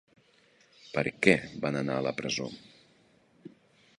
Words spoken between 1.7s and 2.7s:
anar a la presó?